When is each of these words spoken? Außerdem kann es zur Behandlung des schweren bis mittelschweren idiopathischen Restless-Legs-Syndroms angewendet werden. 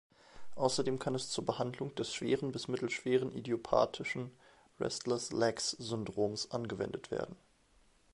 Außerdem 0.55 0.97
kann 0.97 1.13
es 1.13 1.29
zur 1.29 1.45
Behandlung 1.45 1.93
des 1.93 2.11
schweren 2.11 2.51
bis 2.51 2.67
mittelschweren 2.67 3.31
idiopathischen 3.31 4.31
Restless-Legs-Syndroms 4.79 6.49
angewendet 6.49 7.11
werden. 7.11 7.35